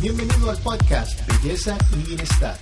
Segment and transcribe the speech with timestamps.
[0.00, 2.58] Bienvenido al podcast Belleza y Bienestar.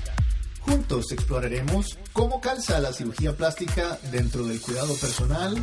[0.60, 5.56] Juntos exploraremos cómo calza la cirugía plástica dentro del cuidado personal,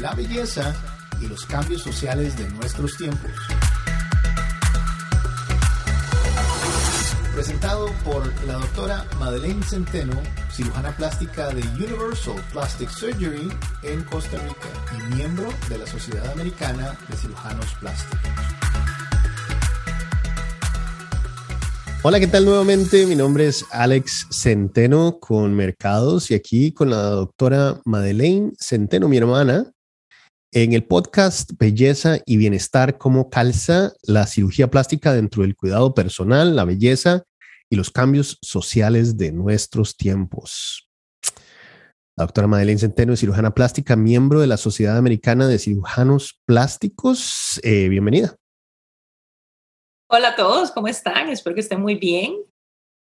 [0.00, 0.74] la belleza
[1.20, 3.30] y los cambios sociales de nuestros tiempos.
[7.34, 10.20] Presentado por la doctora Madeleine Centeno,
[10.50, 13.52] cirujana plástica de Universal Plastic Surgery
[13.82, 18.57] en Costa Rica y miembro de la Sociedad Americana de Cirujanos Plásticos.
[22.08, 23.04] Hola, ¿qué tal nuevamente?
[23.04, 29.18] Mi nombre es Alex Centeno con Mercados y aquí con la doctora Madeleine Centeno, mi
[29.18, 29.70] hermana,
[30.50, 36.56] en el podcast Belleza y Bienestar, cómo calza la cirugía plástica dentro del cuidado personal,
[36.56, 37.24] la belleza
[37.68, 40.88] y los cambios sociales de nuestros tiempos.
[42.16, 47.60] La doctora Madeleine Centeno es cirujana plástica, miembro de la Sociedad Americana de Cirujanos Plásticos.
[47.62, 48.34] Eh, bienvenida.
[50.10, 51.28] Hola a todos, ¿cómo están?
[51.28, 52.34] Espero que estén muy bien.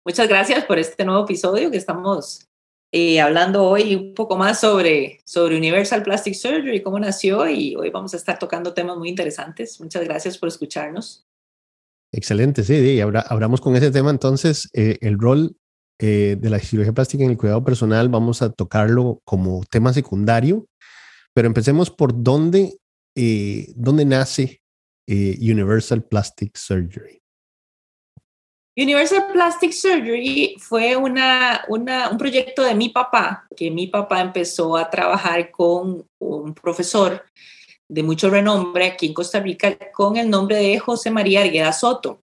[0.07, 2.47] Muchas gracias por este nuevo episodio que estamos
[2.93, 7.91] eh, hablando hoy un poco más sobre, sobre Universal Plastic Surgery, cómo nació y hoy
[7.91, 9.81] vamos a estar tocando temas muy interesantes.
[9.81, 11.27] Muchas gracias por escucharnos.
[12.13, 15.57] Excelente, sí, y hablamos con ese tema entonces, eh, el rol
[15.99, 20.69] eh, de la cirugía plástica en el cuidado personal, vamos a tocarlo como tema secundario,
[21.35, 22.79] pero empecemos por dónde,
[23.75, 24.61] dónde nace
[25.07, 27.21] Universal Plastic Surgery.
[28.77, 34.77] Universal Plastic Surgery fue una, una, un proyecto de mi papá, que mi papá empezó
[34.77, 37.25] a trabajar con un profesor
[37.89, 42.21] de mucho renombre aquí en Costa Rica con el nombre de José María Argueda Soto.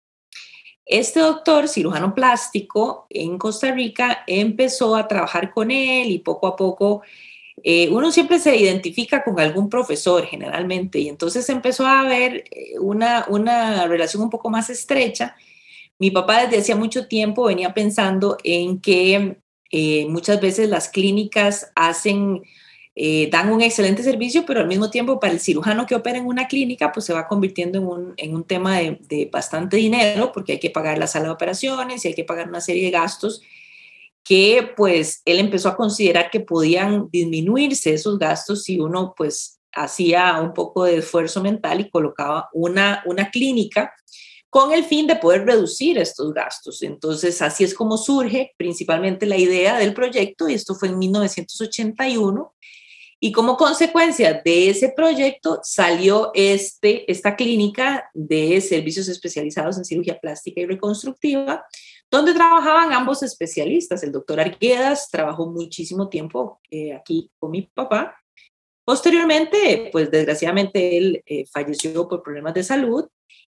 [0.85, 6.55] Este doctor, cirujano plástico en Costa Rica, empezó a trabajar con él y poco a
[6.55, 7.01] poco
[7.63, 12.77] eh, uno siempre se identifica con algún profesor generalmente y entonces empezó a haber eh,
[12.79, 15.35] una, una relación un poco más estrecha.
[15.97, 19.37] Mi papá desde hacía mucho tiempo venía pensando en que
[19.71, 22.43] eh, muchas veces las clínicas hacen
[23.29, 26.47] dan un excelente servicio, pero al mismo tiempo para el cirujano que opera en una
[26.47, 30.53] clínica, pues se va convirtiendo en un, en un tema de, de, bastante dinero, porque
[30.53, 33.41] hay que pagar la sala de operaciones y hay que pagar una serie de gastos
[34.25, 40.39] que pues él empezó a considerar que podían disminuirse esos gastos si uno pues hacía
[40.41, 43.93] un poco de esfuerzo mental y colocaba una, una clínica
[44.49, 46.81] con el fin de poder reducir estos gastos.
[46.81, 52.55] Entonces, así es como surge principalmente la idea del proyecto y esto fue en 1981
[53.19, 60.19] y como consecuencia de ese proyecto salió este, esta clínica de servicios especializados en cirugía
[60.19, 61.65] plástica y reconstructiva,
[62.11, 64.03] donde trabajaban ambos especialistas.
[64.03, 68.15] El doctor Arguedas trabajó muchísimo tiempo eh, aquí con mi papá.
[68.85, 73.05] Posteriormente, pues desgraciadamente él eh, falleció por problemas de salud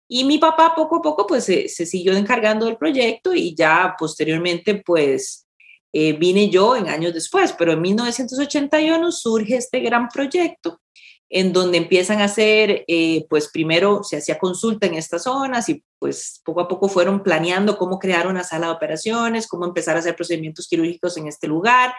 [0.07, 4.81] y mi papá poco a poco pues se, siguió encargando del proyecto y ya posteriormente
[4.83, 5.47] pues
[5.93, 10.79] eh, vine yo en años después, pero en 1981 surge este gran proyecto
[11.29, 15.83] en donde empiezan a hacer, eh, pues primero se hacía consulta en estas zonas y
[15.99, 19.99] pues poco a poco fueron planeando cómo crear una sala de operaciones, cómo empezar a
[19.99, 21.93] hacer procedimientos quirúrgicos en este lugar,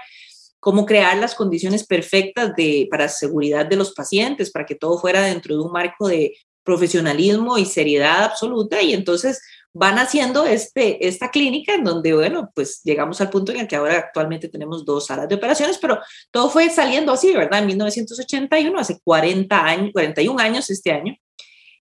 [0.60, 5.22] cómo crear las condiciones perfectas de, para seguridad de los pacientes, para que todo fuera
[5.22, 6.34] dentro de un marco de
[6.64, 8.80] profesionalismo y seriedad absoluta.
[8.82, 9.40] Y entonces
[9.78, 13.76] van haciendo este, esta clínica en donde, bueno, pues llegamos al punto en el que
[13.76, 16.00] ahora actualmente tenemos dos salas de operaciones, pero
[16.32, 17.60] todo fue saliendo así, ¿verdad?
[17.60, 21.16] En 1981, hace 40 años, 41 años este año,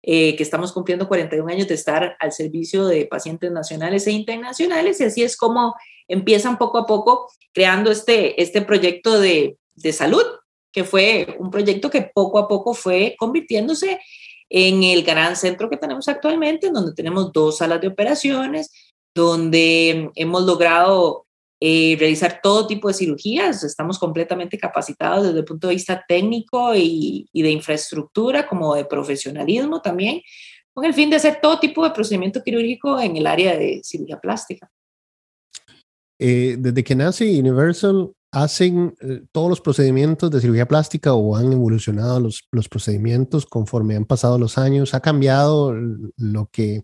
[0.04, 5.00] eh, que estamos cumpliendo 41 años de estar al servicio de pacientes nacionales e internacionales,
[5.00, 5.74] y así es como
[6.10, 10.26] empiezan poco a poco creando este, este proyecto de, de salud,
[10.74, 14.02] que fue un proyecto que poco a poco fue convirtiéndose
[14.50, 18.72] en el gran centro que tenemos actualmente, donde tenemos dos salas de operaciones,
[19.16, 21.26] donde hemos logrado
[21.62, 23.64] eh, realizar todo tipo de cirugías.
[23.64, 29.82] Estamos completamente capacitados desde el punto de vista técnico y, de infraestructura, como de profesionalismo
[29.82, 30.22] también,
[30.74, 34.20] con el fin de hacer todo tipo de procedimiento quirúrgico en el área de cirugía
[34.20, 34.70] plástica.
[36.20, 41.54] Eh, desde que nace Universal, hacen eh, todos los procedimientos de cirugía plástica o han
[41.54, 44.94] evolucionado los, los, procedimientos conforme han pasado los años?
[44.94, 45.74] ¿Ha cambiado
[46.18, 46.84] lo que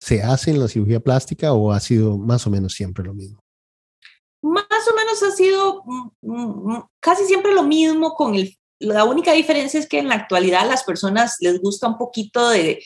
[0.00, 3.40] se hace en la cirugía plástica o ha sido más o menos siempre lo mismo?
[4.42, 8.56] Más o menos ha sido mm, mm, mm, casi siempre lo mismo con el...
[8.80, 12.48] La única diferencia es que en la actualidad a las personas les gusta un poquito
[12.48, 12.80] de,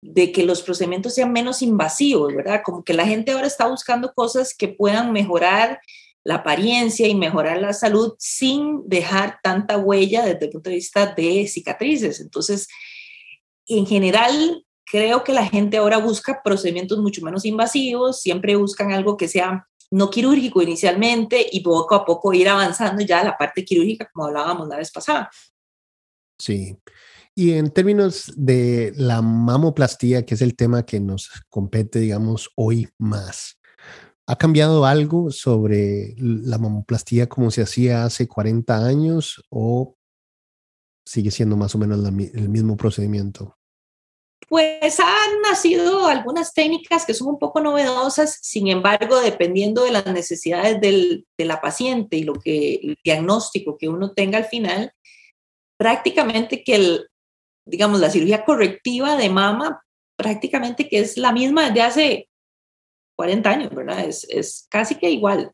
[0.00, 2.62] de que los procedimientos sean menos invasivos, ¿verdad?
[2.64, 5.80] Como que la gente ahora está buscando cosas que puedan mejorar
[6.24, 11.14] la apariencia y mejorar la salud sin dejar tanta huella desde el punto de vista
[11.14, 12.20] de cicatrices.
[12.20, 12.68] Entonces,
[13.66, 19.16] en general, creo que la gente ahora busca procedimientos mucho menos invasivos, siempre buscan algo
[19.16, 23.64] que sea no quirúrgico inicialmente y poco a poco ir avanzando ya a la parte
[23.64, 25.30] quirúrgica, como hablábamos la vez pasada.
[26.38, 26.76] Sí.
[27.34, 32.88] Y en términos de la mamoplastía, que es el tema que nos compete, digamos, hoy
[32.98, 33.58] más,
[34.32, 39.94] ¿ha cambiado algo sobre la mamoplastía como se hacía hace 40 años o
[41.06, 43.58] sigue siendo más o menos el mismo procedimiento?
[44.48, 50.06] Pues han nacido algunas técnicas que son un poco novedosas, sin embargo, dependiendo de las
[50.06, 54.94] necesidades del, de la paciente y lo que el diagnóstico que uno tenga al final,
[55.76, 57.06] prácticamente que el,
[57.66, 59.82] digamos, la cirugía correctiva de mama,
[60.16, 62.28] prácticamente que es la misma desde hace
[63.16, 64.04] 40 años, ¿verdad?
[64.04, 65.52] Es, es casi que igual.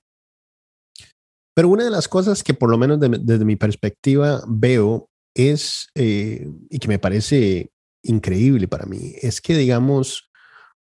[1.55, 6.47] Pero una de las cosas que por lo menos desde mi perspectiva veo es, eh,
[6.71, 7.71] y que me parece
[8.03, 10.31] increíble para mí es que, digamos,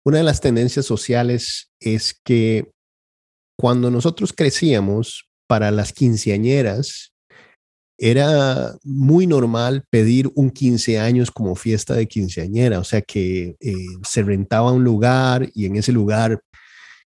[0.05, 2.71] una de las tendencias sociales es que
[3.57, 7.13] cuando nosotros crecíamos, para las quinceañeras,
[7.97, 13.73] era muy normal pedir un 15 años como fiesta de quinceañera, o sea que eh,
[14.03, 16.41] se rentaba un lugar y en ese lugar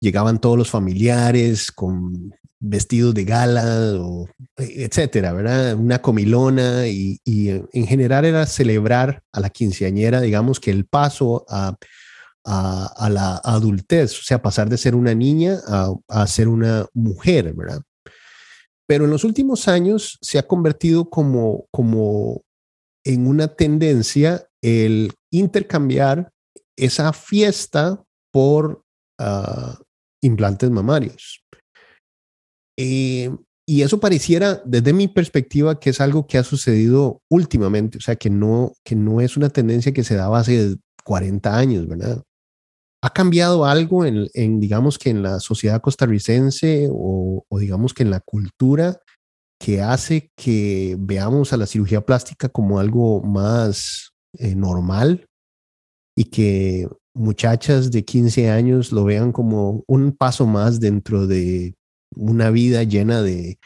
[0.01, 5.75] llegaban todos los familiares con vestidos de gala, o, etcétera, ¿verdad?
[5.75, 11.45] Una comilona y, eh, en general era celebrar a la quinceañera, digamos que el paso
[11.49, 11.77] a,
[12.45, 17.53] a, la adultez, o sea, pasar de ser una niña a, a, ser una mujer,
[17.55, 17.83] ¿verdad?
[18.87, 22.43] Pero en los últimos años se ha convertido como, como
[23.05, 26.33] en una tendencia el intercambiar
[26.77, 28.03] esa fiesta
[28.33, 28.83] por
[29.19, 29.79] ah,
[30.27, 31.43] implantes mamarios.
[32.79, 33.31] Eh,
[33.69, 38.15] y eso pareciera, desde mi perspectiva, que es algo que ha sucedido últimamente, o sea,
[38.15, 42.23] que no, que no es una tendencia que se daba hace 40 años, ¿verdad?
[43.03, 48.11] ¿Ha cambiado algo en, en digamos que en la sociedad costarricense o, digamos que en
[48.11, 49.01] la cultura
[49.61, 55.27] que hace que veamos a la cirugía plástica como algo más eh, normal
[56.17, 61.75] y que muchachas de 15 años lo vean como un paso más dentro de
[62.15, 63.59] una vida llena de,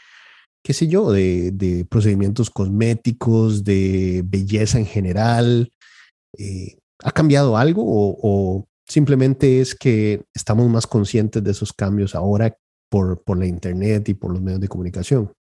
[0.63, 5.71] qué sé yo, de, procedimientos cosméticos, de belleza en general.
[6.37, 12.55] Eh, ¿Ha cambiado algo o, simplemente es que estamos más conscientes de esos cambios ahora
[12.89, 15.31] por, por la Internet y por los medios de comunicación?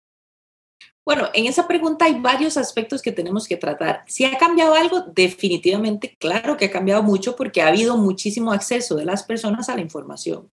[1.04, 4.04] Bueno, en esa pregunta hay varios aspectos que tenemos que tratar.
[4.06, 8.96] Si ha cambiado algo, definitivamente, claro que ha cambiado mucho porque ha habido muchísimo acceso
[8.96, 10.50] de las personas a la información.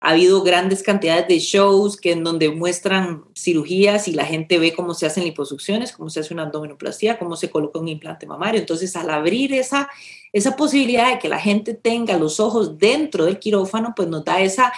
[0.00, 4.74] Ha habido grandes cantidades de shows que en donde muestran cirugías y la gente ve
[4.74, 8.60] cómo se hacen liposucciones, cómo se hace una abdominoplastía, cómo se coloca un implante mamario.
[8.60, 9.88] Entonces, al abrir esa,
[10.32, 14.40] esa posibilidad de que la gente tenga los ojos dentro del quirófano, pues nos da
[14.40, 14.72] esa,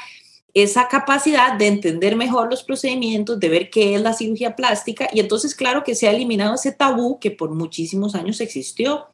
[0.62, 5.06] esa capacidad de entender mejor los procedimientos, de ver qué es la cirugía plástica.
[5.12, 9.06] Y entonces, claro que se ha eliminado ese tabú que por muchísimos años existió.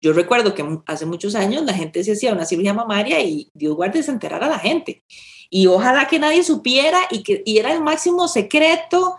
[0.00, 3.76] Yo recuerdo que hace muchos años la gente se hacía una cirugía mamaria y Dios
[3.76, 5.04] guarde se enterar a la gente
[5.50, 9.18] y ojalá que nadie supiera y que era el máximo secreto.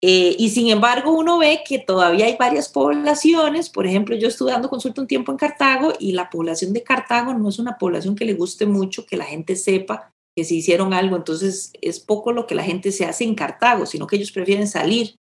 [0.00, 3.68] Eh, y sin embargo, uno ve que todavía hay varias poblaciones.
[3.68, 7.34] Por ejemplo, yo estuve dando consulta un tiempo en Cartago y la población de Cartago
[7.34, 10.94] no es una población que le guste mucho que la gente sepa que se hicieron
[10.94, 11.16] algo.
[11.16, 14.66] Entonces, es poco lo que la gente se hace en Cartago, sino que ellos prefieren
[14.66, 15.16] salir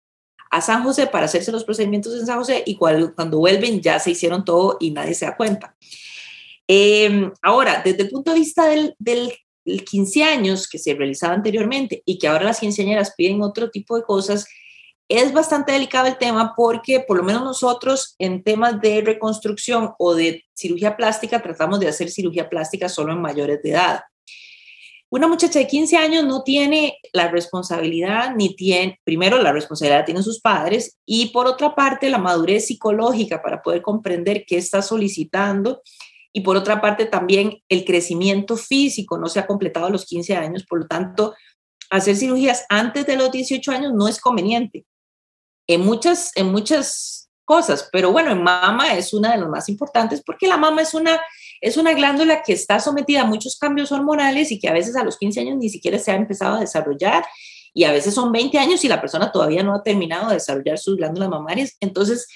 [0.50, 3.99] a San José para hacerse los procedimientos en San José y cuando, cuando vuelven ya
[4.00, 5.76] se hicieron todo y nadie se da cuenta.
[6.67, 9.33] Em, ahora, desde el punto de vista del, del,
[9.64, 14.02] 15 años que se realizaba anteriormente y que ahora las quinceañeras piden otro tipo de
[14.02, 14.49] cosas,
[15.09, 20.14] es bastante delicado el tema porque por lo menos nosotros en temas de reconstrucción o
[20.14, 24.00] de cirugía plástica tratamos de hacer cirugía plástica solo en mayores de edad.
[25.11, 30.23] Una muchacha de 15 años no tiene la responsabilidad ni tiene, primero la responsabilidad tienen
[30.23, 35.83] sus padres y por otra parte la madurez psicológica para poder comprender qué está solicitando
[36.33, 39.19] y por otra parte también el crecimiento físico.
[39.19, 41.35] No se ha completado a los 15 años, por lo tanto,
[41.90, 44.87] hacer cirugías antes de los 18 años no es conveniente
[45.67, 50.23] en muchas, en muchas cosas, pero bueno, en mama es una de las más importantes
[50.25, 51.21] porque la mama es una,
[51.61, 55.05] es una glándula que está sometida a muchos cambios hormonales y que a veces a
[55.05, 57.25] los 15 años ni siquiera se ha empezado a desarrollar
[57.73, 60.79] y a veces son 20 años y la persona todavía no ha terminado de desarrollar
[60.79, 61.76] sus glándulas mamarias.
[61.81, 62.26] Entonces,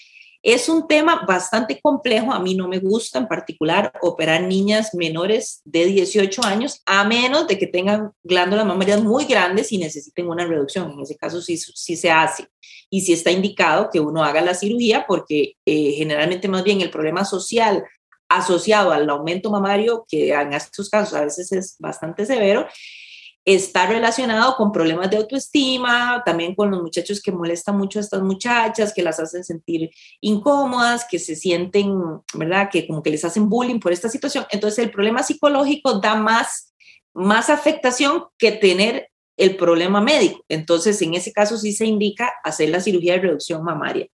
[0.45, 5.62] es un tema bastante complejo, a mí no me gusta en particular operar niñas menores
[5.64, 10.45] de 18 años, a menos de que tengan glándulas mamarias muy grandes y necesiten una
[10.45, 10.90] reducción.
[10.90, 12.47] En ese caso sí, sí se hace.
[12.90, 16.90] Y sí está indicado que uno haga la cirugía porque eh, generalmente más bien el
[16.90, 17.83] problema social
[18.37, 22.67] asociado al aumento mamario, que en estos casos a veces es bastante severo,
[23.45, 28.23] está relacionado con problemas de autoestima, también con los muchachos que molestan mucho a estas
[28.23, 31.95] muchachas, que las hacen sentir incómodas, que se sienten,
[32.35, 32.71] ¿verdad?
[32.71, 34.47] Que como que les hacen bullying por esta situación.
[34.50, 36.75] Entonces el problema psicológico da más,
[37.12, 40.43] más afectación que tener el problema médico.
[40.49, 44.09] Entonces en ese caso sí se indica hacer la cirugía de reducción mamaria.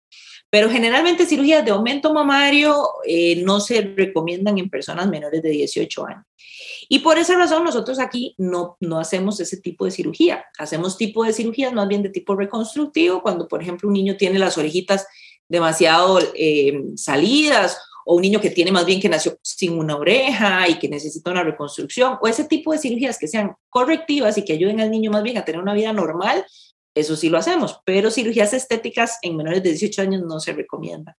[0.50, 2.75] Pero generalmente cirugías de aumento mamario
[3.06, 6.25] eh, no se recomiendan en personas menores de 18 años.
[6.88, 10.46] Y por esa razón nosotros aquí no, no hacemos ese tipo de cirugía.
[10.58, 14.39] Hacemos tipo de cirugías más bien de tipo reconstructivo, cuando por ejemplo un niño tiene
[14.39, 15.06] las orejitas
[15.48, 20.68] demasiado eh, salidas o un niño que tiene más bien que nació sin una oreja
[20.68, 24.53] y que necesita una reconstrucción, o ese tipo de cirugías que sean correctivas y que
[24.53, 26.44] ayuden al niño más bien a tener una vida normal,
[27.00, 31.18] eso sí lo hacemos, pero cirugías estéticas en menores de 18 años no se recomienda.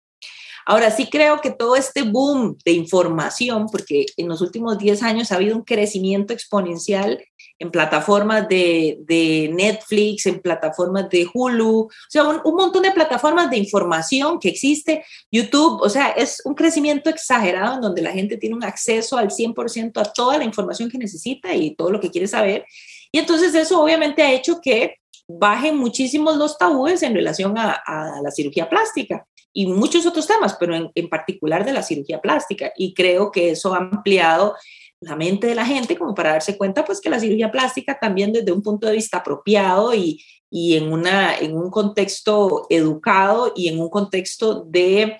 [0.67, 5.33] Ahora sí creo que todo este boom de información, porque en los últimos 10 años
[5.33, 7.25] ha habido un crecimiento exponencial
[7.59, 13.51] en plataformas de, Netflix, en plataformas de Hulu, o sea, un, un, montón de plataformas
[13.51, 18.37] de información que existe, YouTube, o sea, es un crecimiento exagerado en donde la gente
[18.37, 22.11] tiene un acceso al 100% a toda la información que necesita y todo lo que
[22.11, 22.65] quiere saber.
[23.13, 25.00] Y entonces eso obviamente ha hecho que
[25.39, 27.83] bajen muchísimos los tabúes en relación a,
[28.23, 32.73] la cirugía plástica y muchos otros temas, pero en, particular de la cirugía plástica.
[32.77, 34.55] Y creo que eso ha ampliado
[35.01, 38.33] la mente de la gente como para darse cuenta pues que la cirugía plástica también
[38.33, 43.69] desde un punto de vista apropiado y, y en, una, en un contexto educado y
[43.69, 45.17] en un contexto de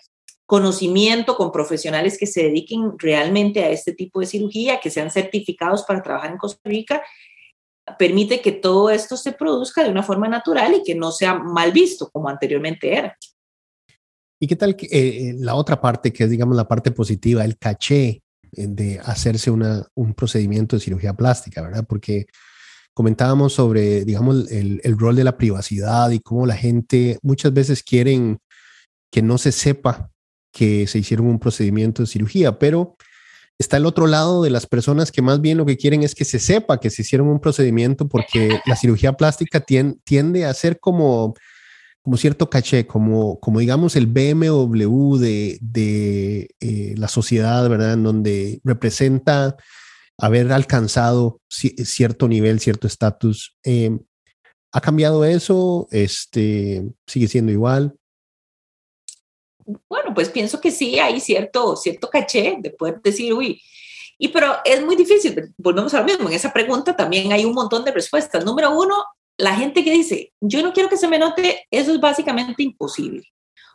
[0.51, 5.85] conocimiento con profesionales que se dediquen realmente a este tipo de cirugía, que sean certificados
[5.85, 7.05] para trabajar en Costa Rica,
[7.99, 11.73] permite que todo esto se produzca de una forma natural y que no sea mal
[11.73, 13.17] visto como anteriormente era.
[14.41, 17.59] ¿Y qué tal eh, eh, la otra parte, que es, digamos, la parte positiva, el
[17.59, 21.85] caché eh, de hacerse una, un procedimiento de cirugía plástica, ¿verdad?
[21.87, 22.27] Porque
[22.95, 27.83] comentábamos sobre, digamos, el, el, rol de la privacidad y cómo la gente muchas veces
[27.83, 28.39] quieren
[29.13, 30.11] que no se sepa
[30.53, 32.97] que se hicieron un procedimiento de cirugía, pero
[33.61, 36.25] está el otro lado de las personas que más bien lo que quieren es que
[36.25, 41.35] se sepa que se hicieron un procedimiento porque la cirugía plástica tiende, a ser como,
[42.01, 47.93] como cierto caché, como, como digamos el BMW de, de eh, la sociedad, ¿verdad?
[47.93, 49.57] En donde representa
[50.17, 53.59] haber alcanzado cierto nivel, cierto estatus.
[53.63, 54.01] Em,
[54.73, 55.87] ¿Ha cambiado eso?
[55.91, 57.95] Este, ¿Sigue siendo igual?
[59.89, 63.61] Bueno, pues pienso que sí hay cierto, cierto caché de poder decir, uy,
[64.19, 67.55] y pero es muy difícil, volvemos a lo mismo, en esa pregunta también hay un
[67.55, 68.45] montón de respuestas.
[68.45, 69.05] Número uno,
[69.39, 73.23] la gente que dice, yo no quiero que se me note, eso es básicamente imposible.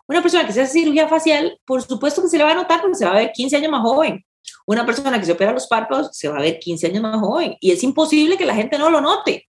[0.08, 2.82] Una persona que se hace cirugía facial, por supuesto que se le va a notar
[2.82, 4.24] porque se va a ver 15 años más joven.
[4.68, 7.58] Una persona que se opera los párpados se va a ver 15 años más joven
[7.60, 9.48] y es imposible que la gente no lo note.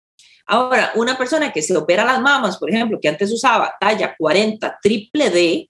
[0.48, 4.80] Ahora, una persona que se opera las mamas, por ejemplo, que antes usaba talla 40
[4.82, 5.70] triple D,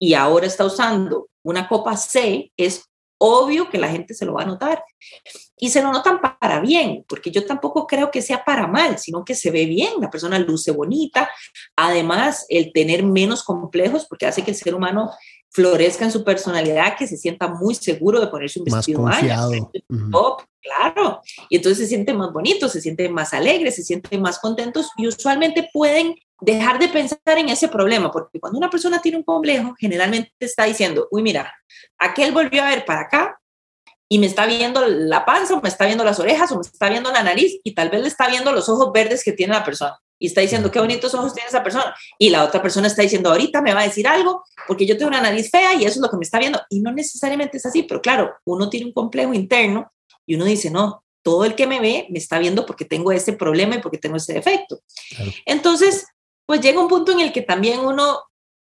[0.00, 2.90] y ahora está usando una copa C, es
[3.22, 4.82] obvio que la gente se lo va a notar.
[5.58, 9.26] Y se lo notan para bien, porque yo tampoco creo que sea para mal, sino
[9.26, 11.30] que se ve bien, la persona luce bonita.
[11.76, 15.10] Además, el tener menos complejos, porque hace que el ser humano
[15.50, 19.50] florezca en su personalidad, que se sienta muy seguro de ponerse un vestido más confiado.
[20.62, 21.20] claro.
[21.48, 25.08] Y entonces se siente más bonito, se siente más alegre, se siente más contentos y
[25.08, 29.74] usualmente pueden dejar de pensar en ese problema, porque cuando una persona tiene un complejo,
[29.78, 31.52] generalmente está diciendo, uy, mira,
[31.98, 33.40] aquel volvió a ver para acá
[34.08, 36.88] y me está viendo la panza, o me está viendo las orejas, o me está
[36.88, 39.64] viendo la nariz, y tal vez le está viendo los ojos verdes que tiene la
[39.64, 39.98] persona.
[40.20, 41.92] Y está diciendo, qué bonitos ojos tiene esa persona.
[42.18, 45.08] Y la otra persona está diciendo, ahorita me va a decir algo, porque yo tengo
[45.08, 46.60] una nariz fea y eso es lo que me está viendo.
[46.70, 49.90] Y no necesariamente es así, pero claro, uno tiene un complejo interno
[50.26, 53.32] y uno dice, no, todo el que me ve me está viendo porque tengo ese
[53.32, 54.80] problema y porque tengo ese defecto.
[55.44, 56.06] Entonces,
[56.46, 58.20] pues llega un punto en el que también uno,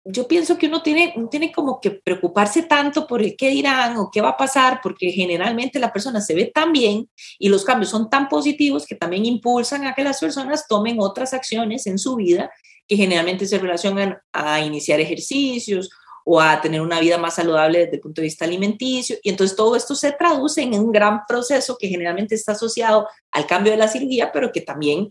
[0.09, 4.11] yo pienso que uno tiene, tiene como que preocuparse tanto por el qué dirán o
[4.13, 7.91] qué va a pasar, porque generalmente la persona se ve tan bien y los cambios
[7.91, 12.17] son tan positivos que también impulsan a que las personas tomen otras acciones en su
[12.17, 12.51] vida
[12.87, 15.91] que generalmente se relacionan a iniciar ejercicios
[16.25, 19.17] o a tener una vida más saludable desde el punto de vista alimenticio.
[19.23, 23.47] Y entonces todo esto se traduce en un gran proceso que generalmente está asociado al
[23.47, 25.09] cambio de la cirugía, pero que también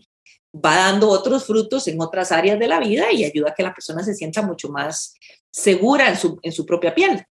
[0.64, 3.74] va dando otros frutos en otras áreas de la vida y ayuda a que la
[3.74, 5.14] persona se sienta mucho más
[5.50, 7.24] segura en su, en su propia piel.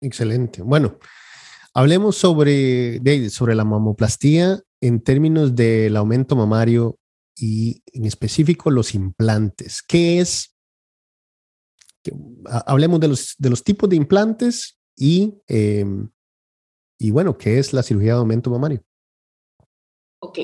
[0.00, 0.62] Excelente.
[0.62, 0.98] Bueno,
[1.74, 3.00] hablemos sobre,
[3.30, 6.98] sobre la mamoplastía en términos del aumento mamario
[7.36, 9.82] y en específico los implantes.
[9.82, 10.56] ¿Qué es?
[12.46, 16.10] Hablemos de los, de los tipos de implantes y, em,
[16.98, 18.82] y bueno, ¿qué es la cirugía de aumento mamario?
[20.22, 20.38] Ok,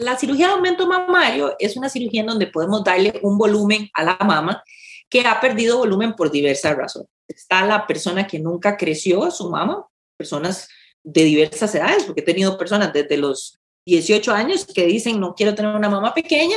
[0.00, 4.04] la cirugía de aumento mamario es una cirugía en donde podemos darle un volumen a
[4.04, 4.62] la mama
[5.08, 7.08] que ha perdido volumen por diversas razones.
[7.26, 9.84] Está la persona que nunca creció su mama,
[10.16, 10.68] personas
[11.02, 15.54] de diversas edades, porque he tenido personas desde los 18 años que dicen no quiero
[15.54, 16.56] tener una mamá pequeña,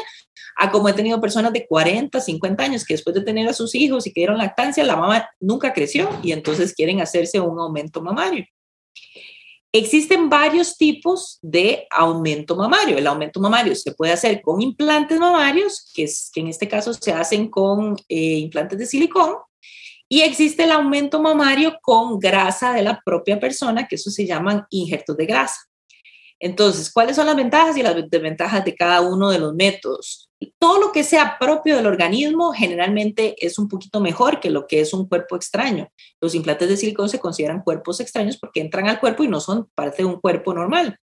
[0.56, 3.74] a como he tenido personas de 40, 50 años que después de tener a sus
[3.74, 8.02] hijos y que dieron lactancia, la mamá nunca creció y entonces quieren hacerse un aumento
[8.02, 8.46] mamario.
[9.72, 12.98] Existen varios tipos de aumento mamario.
[12.98, 16.94] El aumento mamario se puede hacer con implantes mamarios, que, es, que en este caso
[16.94, 19.36] se hacen con eh, implantes de silicón,
[20.12, 24.66] y existe el aumento mamario con grasa de la propia persona, que eso se llaman
[24.72, 25.69] injertos de grasa.
[26.40, 30.30] Entonces, ¿cuáles son las ventajas y las desventajas de cada uno de los métodos?
[30.58, 34.80] todo lo que sea propio del organismo generalmente es un poquito mejor que lo que
[34.80, 35.92] es un cuerpo extraño.
[36.22, 39.70] Los implantes de silicón se consideran cuerpos extraños porque entran al cuerpo y no son
[39.76, 40.98] parte de un cuerpo normal.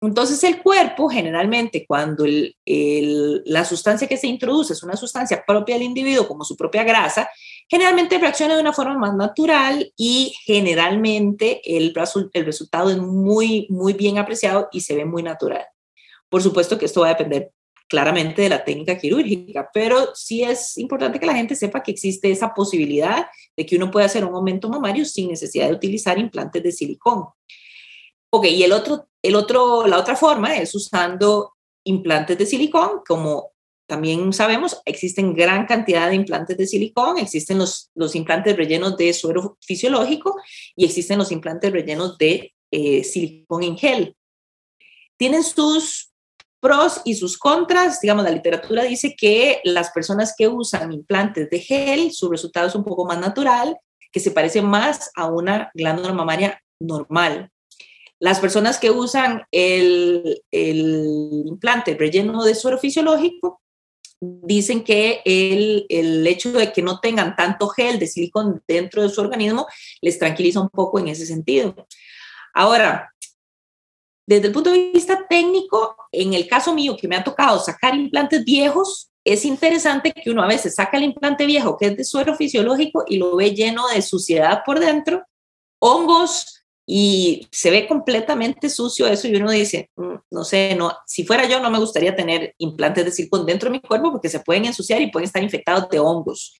[0.00, 2.24] Entonces el cuerpo generalmente cuando
[2.66, 7.28] la sustancia que se introduce es una sustancia propia del individuo como su propia grasa,
[7.68, 11.94] generalmente reacciona de una forma más natural y generalmente el,
[12.32, 15.64] el resultado es muy, muy bien apreciado y se ve muy natural.
[16.28, 17.52] Por supuesto que esto va a depender
[17.92, 22.30] claramente de la técnica quirúrgica, pero sí es importante que la gente sepa que existe
[22.30, 26.62] esa posibilidad de que uno pueda hacer un aumento mamario sin necesidad de utilizar implantes
[26.62, 27.26] de silicón.
[28.30, 31.52] Ok, y el otro, el otro, la otra forma es usando
[31.84, 33.51] implantes de silicón, como
[33.86, 39.12] también sabemos, existen gran cantidad de implantes de silicón, existen los, los implantes rellenos de
[39.12, 40.36] suero fisiológico
[40.76, 44.16] y existen los implantes rellenos de eh, silicón en gel.
[45.18, 46.12] Tienen sus
[46.60, 48.00] pros y sus contras.
[48.00, 52.74] Digamos, la literatura dice que las personas que usan implantes de gel, su resultado es
[52.74, 53.76] un poco más natural,
[54.12, 57.50] que se parece más a una glándula mamaria normal.
[58.20, 63.61] Las personas que usan el, el implante relleno de suero fisiológico
[64.22, 69.08] dicen que el, el, hecho de que no tengan tanto gel de silicón dentro de
[69.08, 69.66] su organismo
[70.00, 71.74] les tranquiliza un poco en ese sentido.
[72.54, 73.12] Ahora,
[74.24, 77.96] desde el punto de vista técnico, en el caso mío que me ha tocado sacar
[77.96, 82.04] implantes viejos, es interesante que uno a veces saca el implante viejo que es de
[82.04, 85.24] suero fisiológico y lo ve lleno de suciedad por dentro,
[85.80, 91.24] hongos y se ve completamente sucio eso y uno dice, mm, no sé, no, si
[91.24, 94.40] fuera yo no me gustaría tener implantes de silicón dentro de mi cuerpo porque se
[94.40, 96.56] pueden ensuciar y pueden estar infectados de hongos.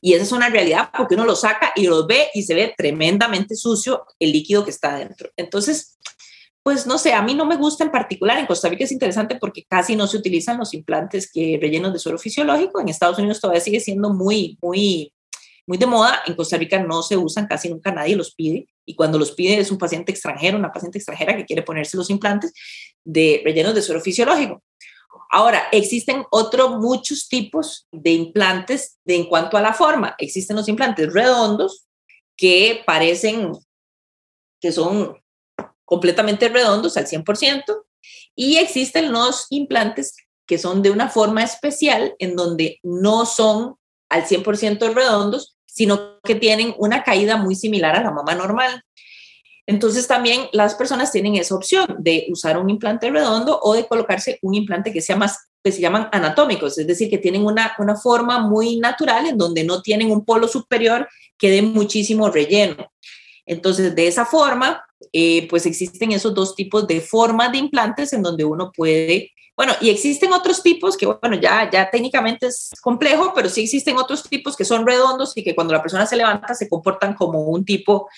[0.00, 2.74] Y esa es una realidad porque uno lo saca y lo ve y se ve
[2.76, 5.30] tremendamente sucio el líquido que está dentro.
[5.34, 5.98] Entonces,
[6.62, 8.38] pues no sé, a mí no me gusta en particular.
[8.38, 11.98] En Costa Rica es interesante porque casi no se utilizan los implantes que rellenos de
[11.98, 12.80] suero fisiológico.
[12.80, 15.13] En Estados Unidos todavía sigue siendo muy, muy,
[15.66, 16.22] muy de moda.
[16.26, 18.66] En Costa Rica no se usan, casi nunca nadie los pide.
[18.84, 22.10] Y cuando los pide es un paciente extranjero, una paciente extranjera que quiere ponerse los
[22.10, 22.52] implantes
[23.04, 24.62] de rellenos de suero fisiológico.
[25.30, 30.14] Ahora, existen otros muchos tipos de implantes de, en cuanto a la forma.
[30.18, 31.86] Existen los implantes redondos
[32.36, 33.52] que parecen
[34.60, 35.16] que son
[35.84, 37.84] completamente redondos al 100%,
[38.34, 43.76] y existen los implantes que son de una forma especial en donde no son
[44.08, 48.82] al 100% redondos, sino que tienen una caída muy similar a la mama normal.
[49.66, 54.38] Entonces también las personas tienen esa opción de usar un implante redondo o de colocarse
[54.42, 57.96] un implante que sea más que se llaman anatómicos, es decir, que tienen una, una
[57.96, 61.08] forma muy natural en donde no tienen un polo superior
[61.38, 62.92] que dé muchísimo relleno.
[63.46, 68.22] Entonces, de esa forma, eh, pues existen esos dos tipos de formas de implantes en
[68.22, 73.32] donde uno puede, bueno, y existen otros tipos que, bueno, ya, ya técnicamente es complejo,
[73.34, 76.54] pero sí existen otros tipos que son redondos y que cuando la persona se levanta
[76.54, 78.08] se comportan como un tipo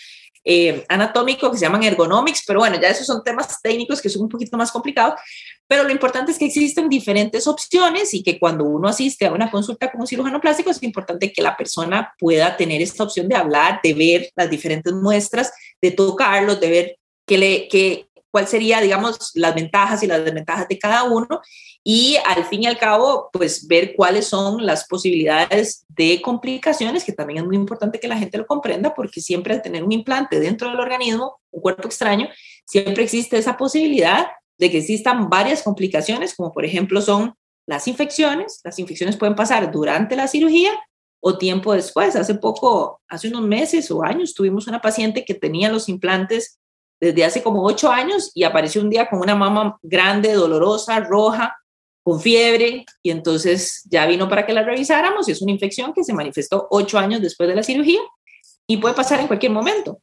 [0.48, 4.22] eh, anatómico que se llaman ergonomics, pero bueno, ya esos son temas técnicos que son
[4.22, 5.18] un poquito más complicados,
[5.66, 9.50] pero lo importante es que existen diferentes opciones y que cuando uno asiste a una
[9.50, 13.35] consulta con un cirujano plástico es importante que la persona pueda tener esta opción de
[13.35, 18.06] hablar, de ver las diferentes muestras, de tocarlos, de ver qué le, qué,
[18.37, 21.40] cuál sería, digamos, las ventajas y las desventajas de cada uno
[21.83, 27.14] y al fin y al cabo, pues ver cuáles son las posibilidades de complicaciones, que
[27.14, 30.38] también es muy importante que la gente lo comprenda, porque siempre al tener un implante
[30.38, 32.29] dentro del organismo, un cuerpo extraño,
[32.66, 34.27] siempre existe esa posibilidad
[34.59, 37.33] de que existan varias complicaciones, como por ejemplo son
[37.66, 38.61] las infecciones.
[38.64, 40.72] Las infecciones pueden pasar durante la cirugía
[41.20, 42.16] o tiempo después.
[42.16, 46.59] Hace poco, hace unos meses o años, tuvimos una paciente que tenía los implantes
[47.00, 51.56] desde hace como ocho años y apareció un día con una mama grande, dolorosa, roja,
[52.02, 56.04] con fiebre y entonces ya vino para que la revisáramos y es una infección que
[56.04, 58.00] se manifestó ocho años después de la cirugía
[58.66, 60.00] y puede pasar en cualquier momento.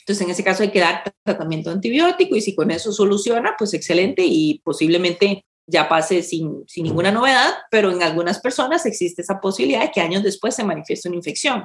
[0.00, 3.72] Entonces, en ese caso hay que dar tratamiento antibiótico y si con eso soluciona, pues
[3.72, 9.40] excelente y posiblemente ya pase sin, sin ninguna novedad, pero en algunas personas existe esa
[9.40, 11.64] posibilidad de que años después se manifieste una infección.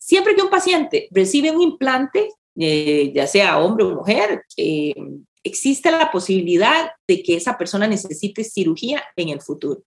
[0.00, 4.42] Siempre que un paciente recibe un implante, eh, ya sea hombre o mujer,
[5.44, 9.82] existe la posibilidad de que esa persona necesite cirugía en el futuro.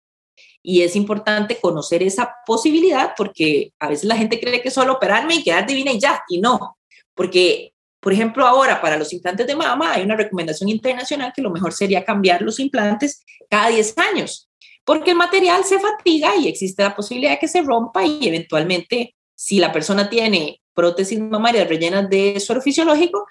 [0.63, 5.35] Y es importante conocer esa posibilidad porque a veces la gente cree que solo operarme
[5.35, 6.77] y quedar divina y ya, y no,
[7.15, 11.49] porque, por ejemplo, ahora para los implantes de mama hay una recomendación internacional que lo
[11.49, 14.49] mejor sería cambiar los implantes cada 10 años,
[14.85, 19.15] porque el material se fatiga y existe la posibilidad de que se rompa y eventualmente,
[19.35, 23.25] si la persona tiene prótesis mamarias rellenas de suero fisiológico,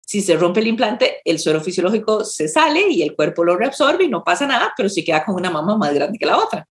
[0.00, 4.04] si se rompe el implante, el suero fisiológico se sale y el cuerpo lo reabsorbe
[4.04, 6.68] y no pasa nada, pero se queda con una mama más grande que la otra.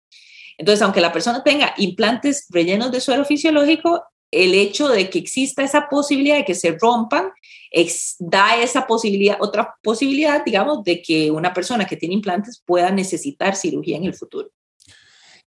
[0.58, 5.64] Entonces, aunque la persona tenga implantes rellenos de suero fisiológico, el hecho de que exista
[5.64, 7.32] esa posibilidad de que se rompan
[8.20, 13.56] da esa posibilidad, otra posibilidad, digamos, de que una persona que tiene implantes pueda necesitar
[13.56, 14.50] cirugía en el futuro.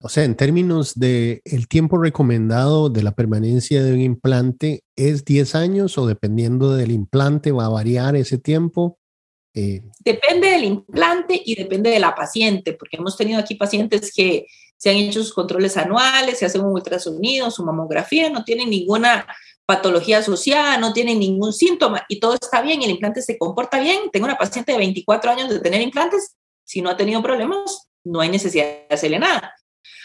[0.04, 5.24] O sea, en términos de el tiempo recomendado de la permanencia de un implante, ¿es
[5.24, 8.98] 10 años o dependiendo del implante va a variar ese tiempo?
[9.54, 14.44] Eh, depende del implante y depende de la paciente, porque hemos tenido aquí pacientes que
[14.76, 19.26] se han hecho sus controles anuales, se hacen un ultrasonido, su mamografía, no tienen ninguna
[19.64, 24.10] patología asociada, no tienen ningún síntoma y todo está bien, el implante se comporta bien.
[24.12, 28.20] Tengo una paciente de 24 años de tener implantes, si no ha tenido problemas, no
[28.20, 29.54] hay necesidad de hacerle nada.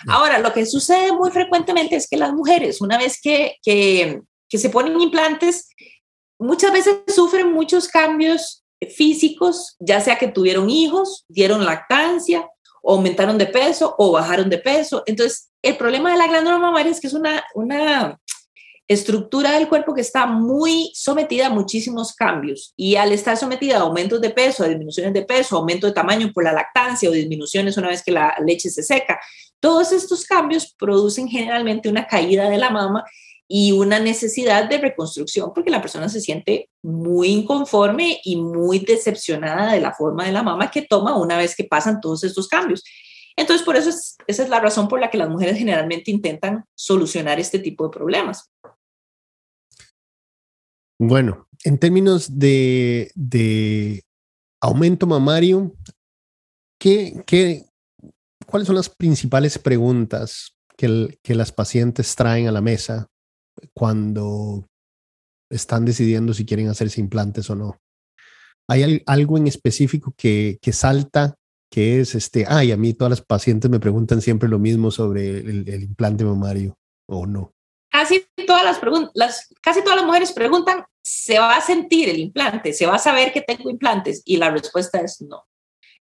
[0.07, 4.69] Ahora, lo que sucede muy frecuentemente es que las mujeres, una vez que, que, se
[4.69, 5.69] ponen implantes,
[6.39, 8.63] muchas veces sufren muchos cambios
[8.95, 12.47] físicos, ya sea que tuvieron hijos, dieron lactancia,
[12.83, 15.03] aumentaron de peso o bajaron de peso.
[15.05, 18.17] Entonces, el problema de la glándula mamaria es que es una, una
[18.89, 23.81] estructura del cuerpo que está muy sometida a muchísimos cambios y al estar sometida a
[23.81, 27.77] aumentos de peso, a disminuciones de peso, aumento de tamaño por la lactancia o disminuciones
[27.77, 29.19] una vez que la leche se seca,
[29.59, 33.03] todos estos cambios producen generalmente una caída de la mama
[33.47, 39.73] y una necesidad de reconstrucción porque la persona se siente muy inconforme y muy decepcionada
[39.73, 42.83] de la forma de la mama que toma una vez que pasan todos estos cambios.
[43.35, 47.39] Entonces, por eso esa es la razón por la que las mujeres generalmente intentan solucionar
[47.39, 48.51] este tipo de problemas.
[50.99, 54.03] Bueno, en términos de, de
[54.61, 55.73] aumento mamario,
[56.77, 57.68] ¿qué, qué,
[58.49, 63.07] cuáles son las principales preguntas que, que las pacientes traen a la mesa
[63.73, 64.65] cuando
[65.49, 67.79] están decidiendo si quieren hacerse implantes o no.
[68.67, 71.35] ¿Hay algo en específico que, que salta,
[71.71, 75.39] que es este, ay, a mí todas las pacientes me preguntan siempre lo mismo sobre
[75.39, 77.51] el, implante mamario o no?
[77.89, 82.71] Casi todas las preguntas, casi todas las mujeres preguntan, ¿se va a sentir el implante?
[82.73, 84.21] ¿Se va a saber que tengo implantes?
[84.23, 85.48] Y la respuesta es no.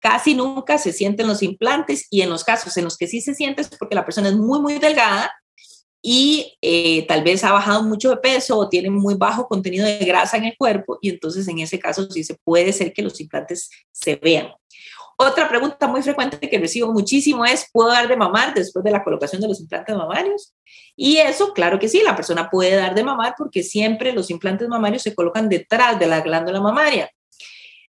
[0.02, 3.34] Casi nunca se sienten los implantes y en los casos en los que sí se
[3.34, 5.32] siente es porque la persona es muy, muy delgada
[6.02, 9.98] y eh, tal vez ha bajado mucho de peso o tiene muy bajo contenido de
[9.98, 13.20] grasa en el cuerpo y entonces en ese caso sí se puede ser que los
[13.20, 14.48] implantes se vean.
[15.16, 19.04] Otra pregunta muy frecuente que recibo muchísimo es, ¿puedo dar de mamar después de la
[19.04, 20.52] colocación de los implantes mamarios?
[20.96, 24.68] Y eso, claro que sí, la persona puede dar de mamar porque siempre los implantes
[24.68, 27.08] mamarios se colocan detrás de la glándula mamaria.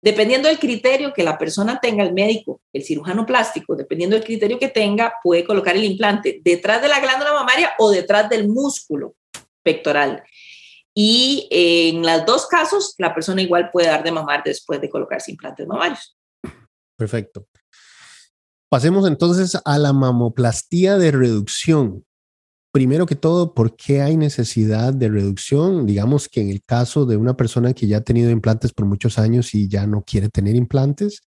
[0.01, 4.59] Dependiendo del criterio que la persona tenga, el médico, el cirujano plástico, dependiendo del criterio
[4.59, 9.17] que tenga, puede colocar el implante detrás de la glándula mamaria o detrás del músculo
[9.63, 10.23] pectoral.
[10.95, 15.33] Y en los dos casos, la persona igual puede dar de mamar después de colocarse
[15.33, 16.17] implantes mamarios.
[16.97, 17.47] Perfecto.
[18.69, 22.05] Pasemos entonces a la mamoplastía de reducción
[22.73, 25.87] primero que todo, ¿por qué hay necesidad de reducción?
[25.87, 29.19] Digamos que en el caso de una persona que ya ha tenido implantes por muchos
[29.19, 31.23] años y ya no quiere tener implantes.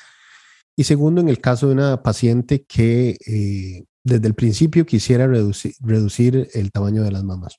[0.75, 5.73] Y segundo, en el caso de una paciente que eh, desde el principio quisiera reducir,
[5.79, 7.57] reducir el tamaño de las mamas.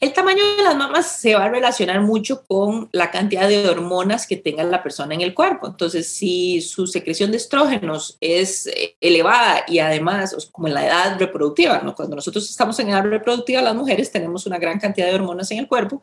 [0.00, 4.26] El tamaño de las mamas se va a relacionar mucho con la cantidad de hormonas
[4.26, 5.68] que tenga la persona en el cuerpo.
[5.68, 11.18] Entonces, si su secreción de estrógenos es eh, elevada y además, como en la edad
[11.18, 15.50] reproductiva, cuando nosotros estamos en edad reproductiva, las mujeres tenemos una gran cantidad de hormonas
[15.52, 16.02] en el cuerpo.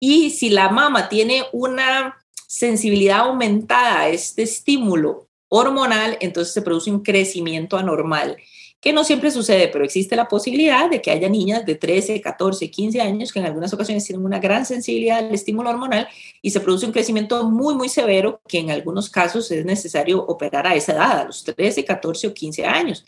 [0.00, 6.90] Y si la mama tiene una sensibilidad aumentada a este estímulo hormonal, entonces se produce
[6.90, 8.38] un crecimiento anormal
[8.80, 12.70] que no siempre sucede, pero existe la posibilidad de que haya niñas de 13, 14,
[12.70, 16.08] 15 años que en algunas ocasiones tienen una gran sensibilidad al estímulo hormonal
[16.42, 20.66] y se produce un crecimiento muy, muy severo que en algunos casos es necesario operar
[20.66, 23.04] a esa edad, a los 13, 14 o 15 años.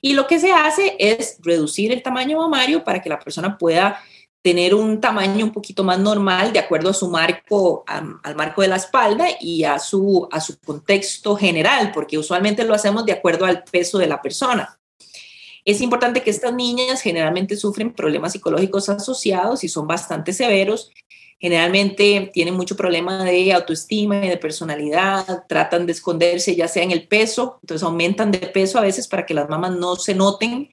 [0.00, 4.00] Y lo que se hace es reducir el tamaño mamario para que la persona pueda
[4.42, 8.68] tener un tamaño un poquito más normal de acuerdo a su marco, al marco de
[8.68, 13.44] la espalda y a su, a su contexto general, porque usualmente lo hacemos de acuerdo
[13.44, 14.79] al peso de la persona.
[15.64, 20.90] Es importante que estas niñas generalmente sufren problemas psicológicos asociados y son bastante severos.
[21.38, 26.90] Generalmente tienen mucho problema de autoestima y de personalidad, tratan de esconderse ya sea en
[26.90, 30.70] el peso, entonces aumentan de peso a veces para que las mamás no se noten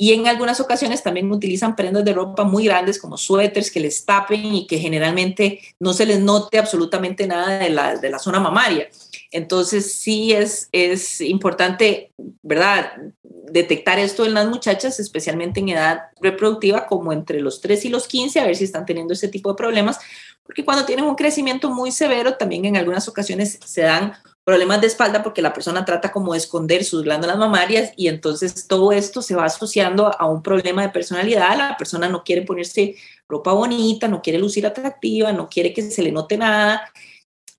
[0.00, 4.04] y en algunas ocasiones también utilizan prendas de ropa muy grandes como suéteres que les
[4.04, 8.38] tapen y que generalmente no se les note absolutamente nada de la, de la zona
[8.38, 8.88] mamaria.
[9.30, 12.12] Entonces sí es, es importante,
[12.42, 12.92] ¿verdad?
[13.22, 18.06] Detectar esto en las muchachas, especialmente en edad reproductiva, como entre los 3 y los
[18.08, 19.98] 15, a ver si están teniendo ese tipo de problemas,
[20.44, 24.14] porque cuando tienen un crecimiento muy severo, también en algunas ocasiones se dan
[24.44, 28.66] problemas de espalda porque la persona trata como de esconder sus glándulas mamarias y entonces
[28.66, 31.54] todo esto se va asociando a un problema de personalidad.
[31.54, 32.96] La persona no quiere ponerse
[33.28, 36.90] ropa bonita, no quiere lucir atractiva, no quiere que se le note nada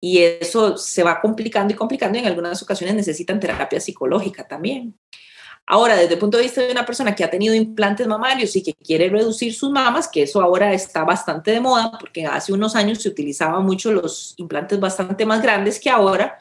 [0.02, 4.98] y eso se va complicando y complicando y en algunas ocasiones necesitan terapia psicológica también.
[5.66, 8.64] Ahora, desde el punto de vista de una persona que ha tenido implantes mamarios y
[8.64, 12.76] que quiere reducir sus mamas, que eso ahora está bastante de moda, porque hace unos
[12.76, 16.40] años se utilizaban mucho los implantes bastante más grandes que ahora,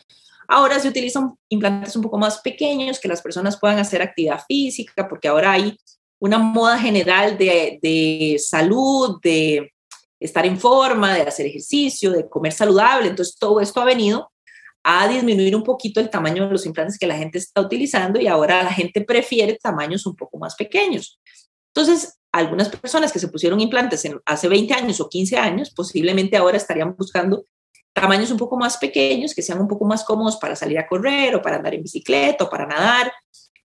[0.51, 5.07] Ahora se utilizan implantes un poco más pequeños que las personas puedan hacer actividad física,
[5.07, 5.79] porque ahora hay
[6.19, 9.71] una moda general de, salud, de
[10.21, 13.09] estar en forma, de hacer ejercicio, de comer saludable.
[13.09, 14.31] Entonces, todo esto ha venido
[14.85, 18.27] a disminuir un poquito el tamaño de los implantes que la gente está utilizando y
[18.27, 21.21] ahora la gente prefiere tamaños un poco más pequeños.
[21.75, 26.57] Entonces, algunas personas que se pusieron implantes hace 20 años o 15 años, posiblemente ahora
[26.57, 27.45] estarían buscando
[27.93, 31.35] tamaños un poco más pequeños, que sean un poco más cómodos para salir a correr
[31.35, 33.13] o para andar en bicicleta o para nadar.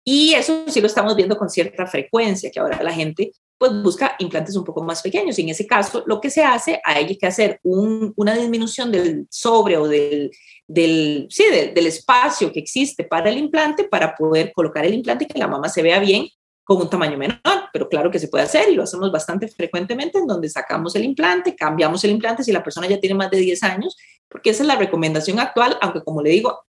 [0.03, 4.15] Y eso sí lo estamos viendo con cierta frecuencia, que ahora la gente pues busca
[4.19, 5.37] implantes un poco más pequeños.
[5.39, 9.77] Y en ese caso, lo que se hace, hay que hacer una disminución del sobre
[9.77, 10.31] o del,
[10.67, 15.27] del, sí, del espacio que existe para el implante para poder colocar el implante y
[15.27, 16.27] que la mamá se vea bien
[16.63, 17.39] con un tamaño menor,
[17.73, 21.03] pero claro que se puede hacer y lo hacemos bastante frecuentemente en donde sacamos el
[21.03, 23.97] implante, cambiamos el implante si la persona ya tiene más de 10 años,
[24.29, 26.63] porque esa es la recomendación actual, aunque como le digo,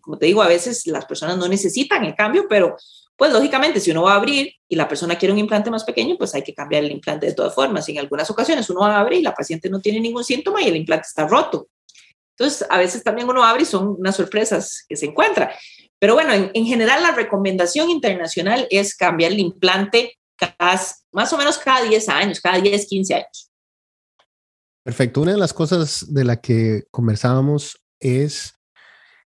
[0.00, 2.76] como te digo, a veces las personas no necesitan el cambio, pero
[3.18, 6.14] pues lógicamente si uno va a abrir y la persona quiere un implante más pequeño,
[6.16, 7.88] pues hay que cambiar el implante de todas formas.
[7.88, 10.68] En algunas ocasiones uno va a abrir y la paciente no tiene ningún síntoma y
[10.68, 11.68] el implante está roto.
[12.38, 15.52] Entonces, a veces también uno abre y son unas sorpresas que se encuentra.
[15.98, 21.58] Pero bueno, en, general la recomendación internacional es cambiar el implante cada, más o menos
[21.58, 23.50] cada 10 años, cada 10, 15 años.
[24.84, 25.22] Perfecto.
[25.22, 28.54] Una de las cosas de la que conversábamos es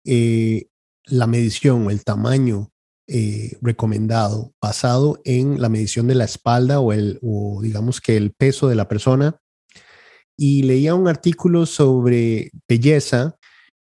[0.05, 0.67] eh,
[1.03, 2.72] la medición el tamaño
[3.07, 8.31] eh, recomendado basado en la medición de la espalda o, el, o digamos que el
[8.31, 9.37] peso de la persona.
[10.37, 13.37] Y leía un artículo sobre belleza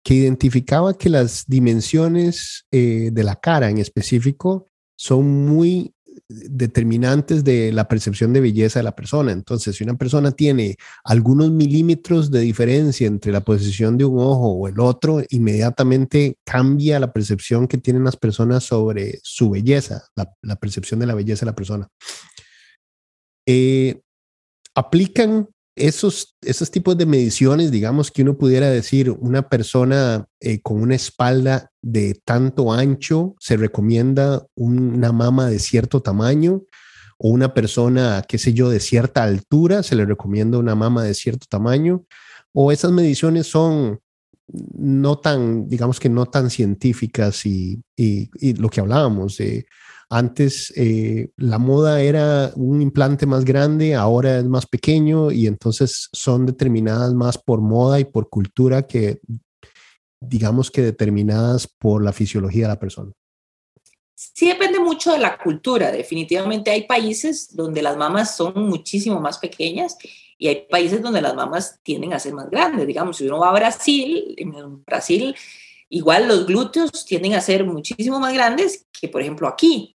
[0.04, 5.94] que identificaba que las dimensiones eh, de la cara en específico son muy
[6.30, 9.32] determinantes de la percepción de belleza de la persona.
[9.32, 14.52] Entonces, si una persona tiene algunos milímetros de diferencia entre la posición de un ojo
[14.52, 20.56] o el otro, inmediatamente cambia la percepción que tienen las personas sobre su belleza, la,
[20.58, 21.88] percepción de la belleza de la persona.
[23.48, 24.02] Eh,
[24.76, 30.82] aplican esos, esos tipos de mediciones, digamos que uno pudiera decir, una persona eh, con
[30.82, 36.64] una espalda de tanto ancho, se recomienda una mama de cierto tamaño,
[37.18, 41.14] o una persona, qué sé yo, de cierta altura, se le recomienda una mama de
[41.14, 42.06] cierto tamaño,
[42.54, 44.00] o esas mediciones son
[44.48, 49.68] no tan, digamos que no tan científicas y, y, y lo que hablábamos de
[50.10, 56.10] antes eh, la moda era un implante más grande, ahora es más pequeño y entonces
[56.12, 59.22] son determinadas más por moda y por cultura que
[60.20, 63.12] digamos que determinadas por la fisiología de la persona.
[64.16, 65.92] Sí, depende mucho de la cultura.
[65.92, 69.96] Definitivamente hay países donde las mamas son muchísimo más pequeñas
[70.38, 72.86] y hay países donde las mamas tienden a ser más grandes.
[72.86, 75.36] Digamos, si uno va a Brasil, en Brasil
[75.90, 79.96] igual los glúteos tienden a ser muchísimo más grandes que, por ejemplo, aquí.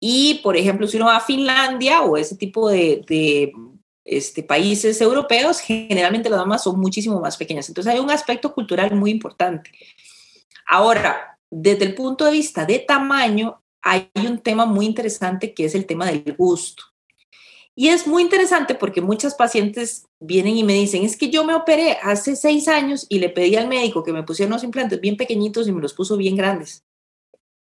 [0.00, 3.52] Y, por ejemplo, si uno va a Finlandia o ese tipo de,
[4.04, 7.68] este, países europeos, generalmente las damas son muchísimo más pequeñas.
[7.68, 9.70] Entonces hay un aspecto cultural muy importante.
[10.66, 15.74] Ahora, desde el punto de vista de tamaño, hay un tema muy interesante que es
[15.74, 16.84] el tema del gusto.
[17.74, 21.54] Y es muy interesante porque muchas pacientes vienen y me dicen, es que yo me
[21.54, 25.16] operé hace seis años y le pedí al médico que me pusiera unos implantes bien
[25.16, 26.84] pequeñitos y me los puso bien grandes.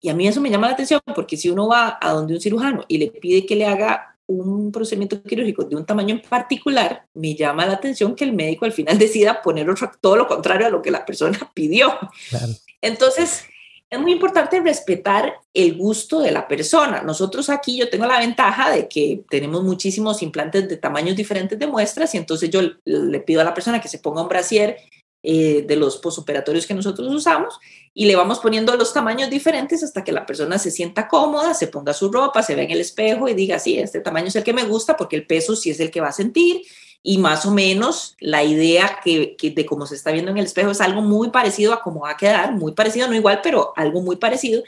[0.01, 2.41] Y a mí eso me llama la atención porque si uno va a donde un
[2.41, 7.05] cirujano y le pide que le haga un procedimiento quirúrgico de un tamaño en particular,
[7.13, 10.67] me llama la atención que el médico al final decida poner otro, todo lo contrario
[10.67, 11.93] a lo que la persona pidió.
[12.81, 13.43] Entonces,
[13.91, 17.01] es muy importante respetar el gusto de la persona.
[17.01, 21.67] Nosotros aquí yo tengo la ventaja de que tenemos muchísimos implantes de tamaños diferentes de
[21.67, 24.77] muestras y entonces yo le pido a la persona que se ponga un brasier
[25.23, 27.59] eh, de los posoperatorios que nosotros usamos
[27.93, 31.67] y le vamos poniendo los tamaños diferentes hasta que la persona se sienta cómoda, se
[31.67, 34.43] ponga su ropa, se ve en el espejo y diga, sí, este tamaño es el
[34.43, 36.63] que me gusta porque el peso sí es el que va a sentir
[37.03, 40.71] y más o menos la idea que, de cómo se está viendo en el espejo
[40.71, 44.01] es algo muy parecido a cómo va a quedar, muy parecido, no igual, pero algo
[44.01, 44.63] muy parecido.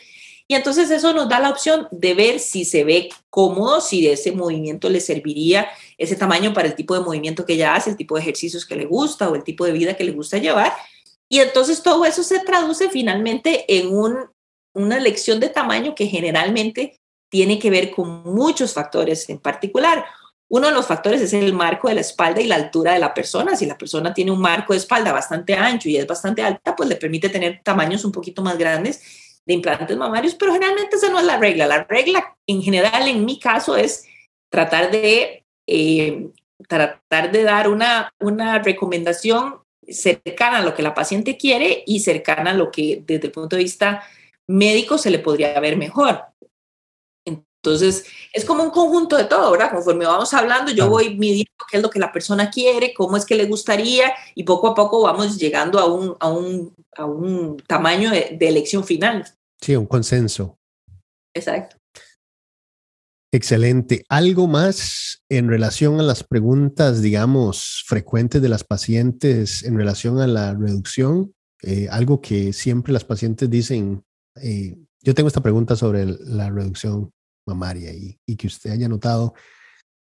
[0.54, 4.32] Y entonces eso nos da la opción de ver si se ve cómodo, si ese
[4.34, 8.14] movimiento le serviría ese tamaño para el tipo de movimiento que ella hace, el tipo
[8.14, 10.72] de ejercicios que le gusta o el tipo de vida que le gusta llevar.
[11.28, 13.98] Y entonces todo eso se traduce finalmente en
[14.76, 20.06] una elección de tamaño que generalmente tiene que ver con muchos factores en particular.
[20.50, 23.16] Uno de los factores es el marco de la espalda y la altura de la
[23.16, 23.56] persona.
[23.56, 26.88] Si la persona tiene un marco de espalda bastante ancho y es bastante alta, pues
[26.88, 31.20] le permite tener tamaños un poquito más grandes de implantes mamarios, pero generalmente esa no
[31.20, 31.68] es la regla.
[31.68, 34.06] La regla en general, en mi caso, es
[34.50, 36.30] tratar de, eh,
[36.68, 42.52] tratar de dar una, una recomendación cercana a lo que la paciente quiere y cercana
[42.52, 44.04] a lo que desde el punto de vista
[44.48, 46.22] médico se le podría ver mejor.
[47.64, 49.72] Entonces, es como un conjunto de todo, ¿verdad?
[49.72, 53.26] Conforme vamos hablando, yo voy midiendo qué es lo que la persona quiere, cómo es
[53.26, 57.56] que le gustaría y poco a poco vamos llegando a un, a un, a un
[57.66, 59.26] tamaño de, elección final.
[59.62, 60.58] Sí, un consenso.
[61.34, 61.78] Exacto.
[63.32, 64.04] Excelente.
[64.10, 70.28] ¿Algo más en relación a las preguntas, digamos, frecuentes de las pacientes en relación a
[70.28, 71.34] la reducción?
[71.62, 74.04] Eh, algo que siempre las pacientes dicen,
[74.36, 77.10] eh, yo tengo esta pregunta sobre la reducción
[77.46, 79.34] mamaria y, y que usted haya notado.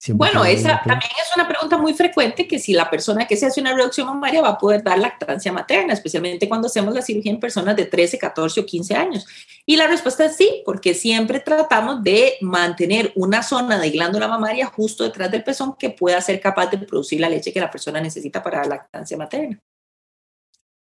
[0.08, 3.60] Bueno, esa también es una pregunta muy frecuente que si la persona que se hace
[3.60, 7.40] una reducción mamaria va a poder dar lactancia materna, especialmente cuando hacemos la cirugía en
[7.40, 9.26] personas de 13, 14 o 15 años.
[9.64, 14.66] Y la respuesta es sí, porque siempre tratamos de mantener una zona de glándula mamaria
[14.66, 18.00] justo detrás del pezón que pueda ser capaz de producir la leche que la persona
[18.00, 19.58] necesita para la lactancia materna.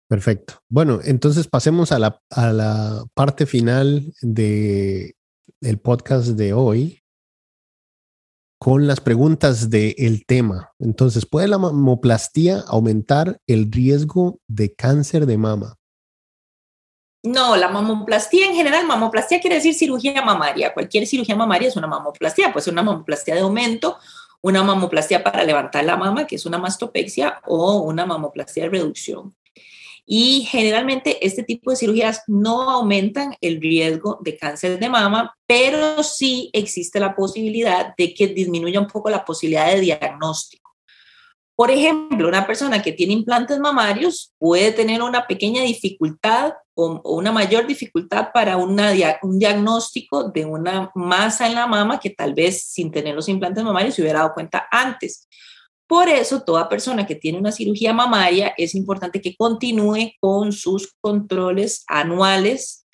[0.08, 0.56] Perfecto.
[0.68, 5.16] Bueno, entonces pasemos a la, a la parte final de
[5.62, 7.02] el podcast de hoy
[8.60, 10.72] con las preguntas del tema.
[10.78, 15.78] Entonces, ¿puede la mamoplastía aumentar el riesgo de cáncer de mama?
[17.24, 20.74] No, la mamoplastía en general, mamoplastía quiere decir cirugía mamaria.
[20.74, 23.98] Cualquier cirugía mamaria es una mamoplastía, puede ser una mamoplastía de aumento,
[24.42, 29.36] una mamoplastía para levantar la mama, que es una mastopexia, o una mamoplastía de reducción.
[30.14, 36.04] Y generalmente este tipo de cirugías no aumentan el riesgo de cáncer de mama, pero
[36.04, 40.76] sí existe la posibilidad de que disminuya un poco la posibilidad de diagnóstico.
[41.56, 47.32] Por ejemplo, una persona que tiene implantes mamarios puede tener una pequeña dificultad o, una
[47.32, 48.76] mayor dificultad para un
[49.40, 53.96] diagnóstico de una masa en la mama que tal vez sin tener los implantes mamarios
[53.96, 55.30] se hubiera dado cuenta antes.
[55.92, 60.96] Por eso, toda persona que tiene una cirugía mamaria es importante que continúe con sus
[61.02, 62.88] controles anuales,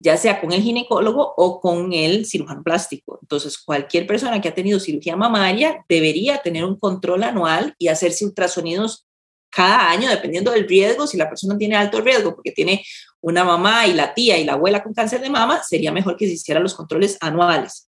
[0.00, 3.18] ya sea con el ginecólogo o con el cirujano plástico.
[3.20, 8.24] Entonces, cualquier persona que ha tenido cirugía mamaria debería tener un control anual y hacerse
[8.24, 9.06] ultrasonidos
[9.50, 11.06] cada año, dependiendo del riesgo.
[11.06, 12.82] Si la persona tiene alto riesgo porque tiene
[13.20, 16.26] una mamá y la tía y la abuela con cáncer de mama, sería mejor que
[16.26, 17.87] se hicieran los controles anuales.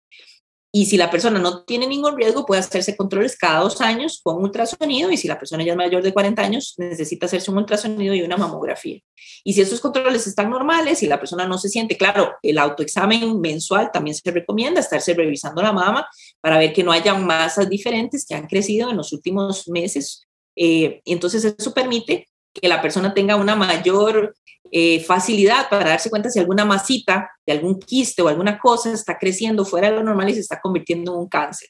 [0.77, 4.43] Y si la persona no tiene ningún riesgo, puede hacerse controles cada dos años con
[4.43, 5.09] ultrasonido.
[5.09, 8.21] Y si la persona ya es mayor de 40 años, necesita hacerse un ultrasonido y
[8.21, 8.99] una mamografía.
[9.43, 13.41] Y si esos controles están normales y la persona no se siente, claro, el autoexamen
[13.41, 16.07] mensual también se recomienda estarse revisando la mama
[16.41, 20.27] para ver que no haya masas diferentes que han crecido en los últimos meses.
[20.55, 22.27] Eh, entonces eso permite
[22.59, 24.35] que la persona tenga una mayor
[24.71, 29.17] eh, facilidad para darse cuenta si alguna masita de algún quiste o alguna cosa está
[29.17, 31.69] creciendo fuera de lo normal y se está convirtiendo en un cáncer.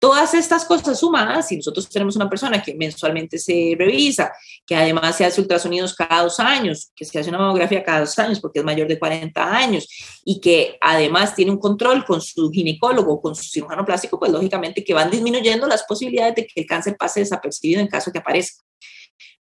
[0.00, 4.32] Todas estas cosas sumadas, si nosotros tenemos una persona que mensualmente se revisa,
[4.64, 8.16] que además se hace ultrasonidos cada dos años, que se hace una mamografía cada dos
[8.20, 9.88] años porque es mayor de 40 años
[10.24, 14.84] y que además tiene un control con su ginecólogo con su cirujano plástico, pues lógicamente
[14.84, 18.62] que van disminuyendo las posibilidades de que el cáncer pase desapercibido en caso que aparezca.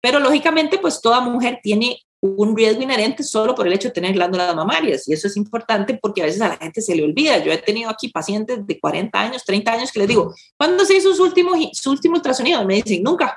[0.07, 4.13] Pero lógicamente, pues toda mujer tiene un riesgo inherente solo por el hecho de tener
[4.13, 5.09] glándulas mamarias.
[5.09, 7.43] Y eso es importante porque a veces a la gente se le olvida.
[7.43, 10.97] Yo he tenido aquí pacientes de 40 años, 30 años que les digo, ¿cuándo se
[10.97, 12.63] hizo su último, su último ultrasonido?
[12.63, 13.37] Y me dicen, nunca.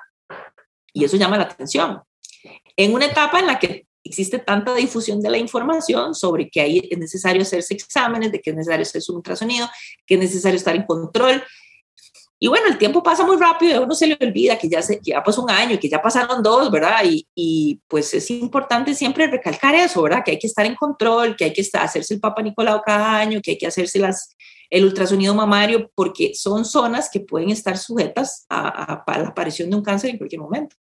[0.93, 2.03] Y eso llama la atención.
[2.77, 6.87] En una etapa en la que existe tanta difusión de la información sobre que ahí
[6.87, 9.67] es necesario hacerse exámenes, de que es necesario hacerse un ultrasonido,
[10.05, 11.41] que es necesario estar en control,
[12.41, 14.81] Y bueno, el tiempo pasa muy rápido y a uno se le olvida que ya,
[14.81, 17.03] se, ya pasó un año y que ya pasaron dos, ¿verdad?
[17.03, 20.23] Y, y, pues es importante siempre recalcar eso, ¿verdad?
[20.23, 23.17] Que hay que estar en control, que hay que estar, hacerse el Papa Nicolau cada
[23.17, 24.37] año, que hay que hacerse las,
[24.69, 29.75] el ultrasonido mamario, porque son zonas que pueden estar sujetas a, a la aparición de
[29.75, 30.77] un cáncer en cualquier momento.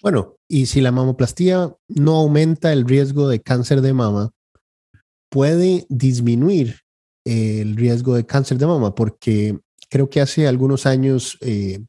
[0.00, 4.30] Bueno, y si la mamoplastía no aumenta el riesgo de cáncer de mama,
[5.30, 6.80] puede disminuir
[7.26, 9.58] el riesgo de cáncer de mama, porque
[9.88, 11.80] creo que hace algunos años eh,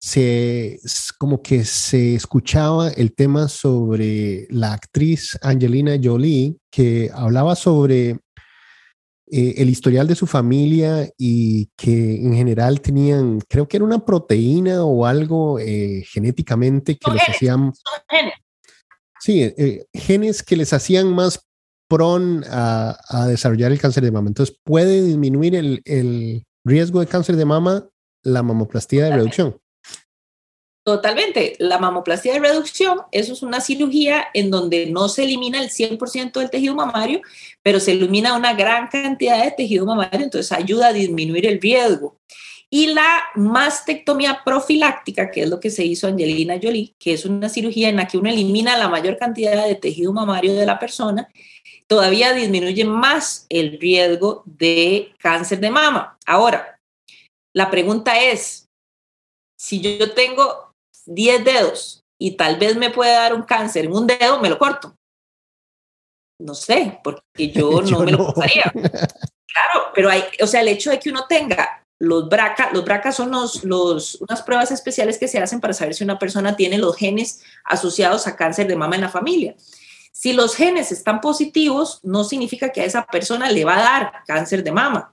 [0.00, 0.78] se,
[1.18, 8.10] como que se escuchaba el tema sobre la actriz Angelina Jolie, que hablaba sobre
[9.30, 14.04] eh, el historial de su familia y que en general tenían, creo que era una
[14.04, 17.72] proteína o algo eh, genéticamente que les hacían...
[18.08, 18.34] Genes.
[19.20, 19.50] Sí,
[19.94, 21.48] genes que les hacían más
[21.88, 24.28] pron a, a, desarrollar el cáncer de mama.
[24.28, 27.88] Entonces, puede disminuir el, el riesgo de cáncer de mama
[28.22, 29.60] la mamoplastía de reducción.
[30.84, 31.56] Totalmente.
[31.60, 36.32] La mamoplastía de reducción, eso es una cirugía en donde no se elimina el 100%
[36.32, 37.22] del tejido mamario,
[37.62, 42.18] pero se elimina una gran cantidad de tejido mamario, entonces ayuda a disminuir el riesgo.
[42.68, 47.48] Y la mastectomía profiláctica, que es lo que se hizo Angelina Jolie, que es una
[47.48, 51.28] cirugía en la que uno elimina la mayor cantidad de tejido mamario de la persona
[51.88, 56.18] todavía disminuye más el riesgo de cáncer de mama.
[56.26, 56.78] Ahora,
[57.54, 58.68] la pregunta es,
[59.58, 60.72] si yo tengo
[61.06, 64.58] 10 dedos y tal vez me puede dar un cáncer en un dedo, me lo
[64.58, 64.94] corto.
[66.40, 68.72] No sé, porque yo no me lo cortaría.
[68.72, 73.12] Claro, pero hay, o sea, el hecho de que uno tenga los BRCA, los BRCA
[73.12, 76.76] son los, los, unas pruebas especiales que se hacen para saber si una persona tiene
[76.78, 79.54] los genes asociados a cáncer de mama en la familia.
[80.16, 84.12] Si los genes están positivos, no significa que a esa persona le va a dar
[84.24, 85.12] cáncer de mama.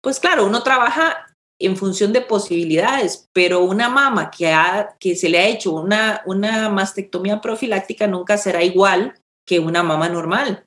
[0.00, 1.26] Pues claro, uno trabaja
[1.58, 7.40] en función de posibilidades, pero una mama que, se le ha hecho una, una mastectomía
[7.40, 9.14] profiláctica nunca será igual
[9.44, 10.64] que una mama normal.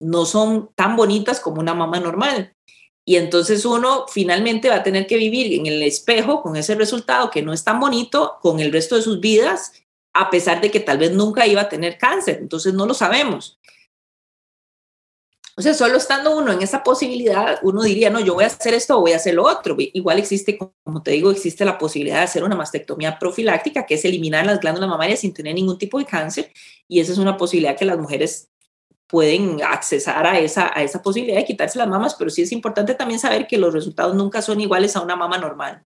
[0.00, 2.52] No son tan bonitas como una mama normal.
[3.06, 7.30] Y entonces uno finalmente va a tener que vivir en el espejo con ese resultado
[7.30, 9.72] que no es tan bonito con el resto de sus vidas
[10.14, 13.58] a pesar de que tal vez nunca iba a tener cáncer, entonces no lo sabemos.
[15.56, 18.74] O sea, solo estando uno en esa posibilidad, uno diría, no, yo voy a hacer
[18.74, 19.76] esto o voy a hacer lo otro.
[19.78, 24.04] Igual existe, como te digo, existe la posibilidad de hacer una mastectomía profiláctica, que es
[24.04, 26.52] eliminar las glándulas mamarias sin tener ningún tipo de cáncer,
[26.88, 28.50] y esa es una posibilidad que las mujeres
[29.06, 32.94] pueden accesar a esa, a esa posibilidad de quitarse las mamas, pero sí es importante
[32.94, 35.84] también saber que los resultados nunca son iguales a una mama normal.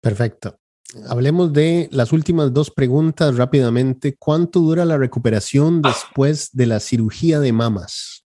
[0.00, 0.61] Perfecto.
[1.08, 4.14] Hablemos de las últimas dos preguntas rápidamente.
[4.18, 8.24] ¿Cuánto dura la recuperación después de la cirugía de mamas?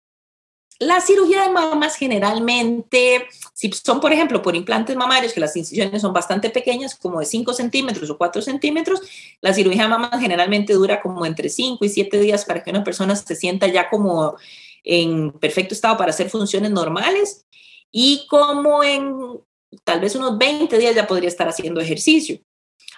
[0.78, 6.02] La cirugía de mamas generalmente, si son, por ejemplo, por implantes mamarios, que las incisiones
[6.02, 9.00] son bastante pequeñas, como de 5 centímetros o 4 centímetros,
[9.40, 12.84] la cirugía de mamas generalmente dura como entre 5 y 7 días para que una
[12.84, 14.36] persona se sienta ya como
[14.84, 17.46] en perfecto estado para hacer funciones normales
[17.90, 19.40] y como en
[19.82, 22.38] tal vez unos 20 días ya podría estar haciendo ejercicio.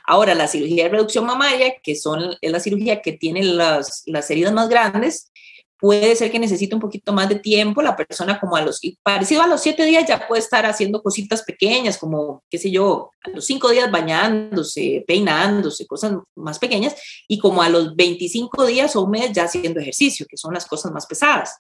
[0.05, 4.31] Ahora, la cirugía de reducción mamaria, que son, es la cirugía que tiene las, las
[4.31, 5.31] heridas más grandes,
[5.79, 7.83] puede ser que necesite un poquito más de tiempo.
[7.83, 11.43] La persona como a los, parecido a los siete días ya puede estar haciendo cositas
[11.43, 16.97] pequeñas, como, qué sé yo, a los cinco días bañándose, peinándose, cosas más pequeñas,
[17.29, 20.66] y como a los 25 días o un mes ya haciendo ejercicio, que son las
[20.66, 21.59] cosas más pesadas.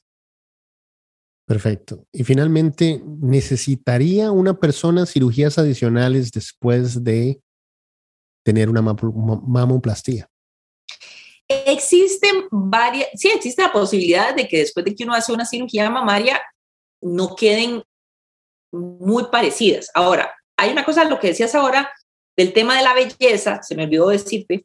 [1.46, 2.04] Perfecto.
[2.12, 7.40] Y finalmente, ¿necesitaría una persona cirugías adicionales después de
[8.48, 10.26] tener una mamoplastía?
[11.46, 15.90] Existen varias, sí, existe la posibilidad de que después de que uno hace una cirugía
[15.90, 16.40] mamaria
[17.02, 17.82] no queden
[18.72, 19.90] muy parecidas.
[19.92, 21.92] Ahora, hay una cosa, lo que decías ahora,
[22.38, 24.64] del tema de la belleza, se me olvidó decirte,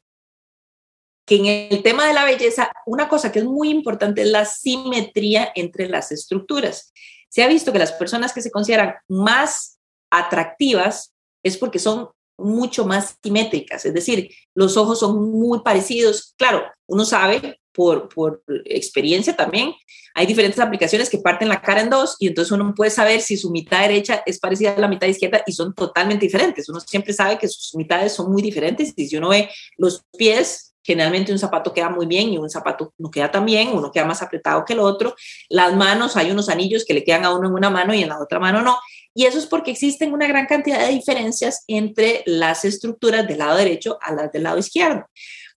[1.25, 4.45] que en el tema de la belleza, una cosa que es muy importante es la
[4.45, 6.93] simetría entre las estructuras.
[7.27, 9.77] Se ha visto que las personas que se consideran más
[10.09, 11.13] atractivas
[11.43, 16.33] es porque son mucho más simétricas, es decir, los ojos son muy parecidos.
[16.37, 19.73] Claro, uno sabe por, por experiencia también,
[20.15, 23.35] hay diferentes aplicaciones que parten la cara en dos y entonces uno puede saber si
[23.35, 26.69] su mitad derecha es parecida a la mitad izquierda y son totalmente diferentes.
[26.69, 30.75] Uno siempre sabe que sus mitades son muy diferentes y si uno ve los pies,
[30.83, 34.05] generalmente un zapato queda muy bien y un zapato no queda tan bien, uno queda
[34.05, 35.15] más apretado que el otro.
[35.49, 38.09] Las manos, hay unos anillos que le quedan a uno en una mano y en
[38.09, 38.77] la otra mano no.
[39.15, 43.57] Y eso es porque existen una gran cantidad de diferencias entre las estructuras del lado
[43.57, 45.05] derecho a las del lado izquierdo.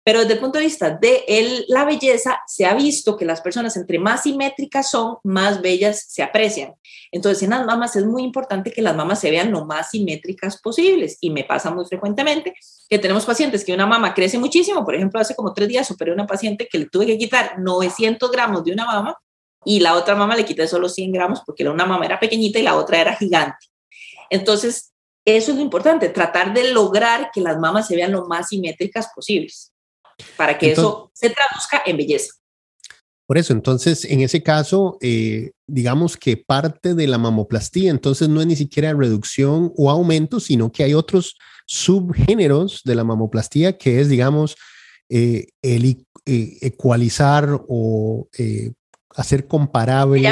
[0.06, 3.76] Pero desde el punto de vista de la belleza, se ha visto que las personas
[3.76, 6.74] entre más simétricas son, más bellas se aprecian.
[7.10, 10.60] Entonces, en las mamas es muy importante que las mamas se vean lo más simétricas
[10.60, 11.18] posibles.
[11.20, 12.54] Y me pasa muy frecuentemente
[12.88, 14.84] que tenemos pacientes que una mama crece muchísimo.
[14.84, 18.30] Por ejemplo, hace como tres días superé una paciente que le tuve que quitar 900
[18.30, 19.18] gramos de una mama
[19.66, 22.62] y la otra mama le quité solo 100 gramos porque una mama era pequeñita y
[22.62, 23.66] la otra era gigante.
[24.30, 24.92] Entonces,
[25.24, 29.08] eso es lo importante, tratar de lograr que las mamas se vean lo más simétricas
[29.12, 29.72] posibles
[30.36, 32.32] para que eso se traduzca en belleza.
[33.26, 38.40] Por eso, entonces, en ese caso, eh, digamos que parte de la mamoplastía, entonces no
[38.40, 41.36] es ni siquiera reducción o aumento, sino que hay otros
[41.66, 44.54] subgéneros de la mamoplastía que es, digamos,
[45.08, 48.28] eh, el eh, ecualizar o
[49.16, 50.22] hacer comparables.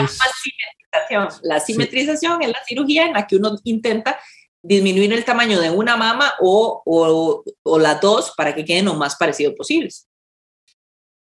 [0.43, 1.29] simetrización.
[1.43, 4.19] La simetrización es la cirugía en la que uno intenta
[4.63, 8.95] disminuir el tamaño de una mama o, o, o las dos para que queden lo
[8.95, 10.09] más parecido posibles.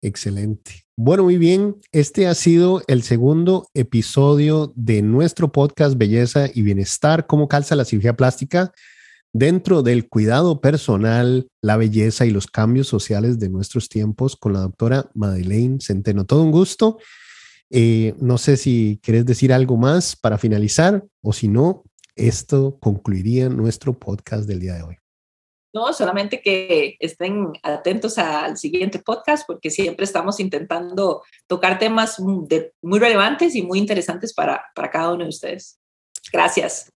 [0.04, 0.84] Excelente.
[0.98, 1.78] Bueno, muy bien.
[1.92, 7.86] Este ha sido el segundo episodio de nuestro podcast Belleza y Bienestar, cómo calza la
[7.86, 8.72] cirugía plástica
[9.34, 14.60] dentro del cuidado personal, la belleza y los cambios sociales de nuestros tiempos con la
[14.60, 16.26] doctora Madeleine Centeno.
[16.26, 17.00] Todo un gusto.
[17.74, 21.84] Eh, no sé si quieres decir algo más para finalizar o si no,
[22.16, 24.96] esto concluiría nuestro podcast del día de hoy.
[25.74, 33.00] No, solamente que estén atentos al siguiente podcast porque siempre estamos intentando tocar temas muy
[33.00, 35.80] relevantes y muy interesantes para, para cada uno de ustedes.
[36.34, 36.92] Gracias.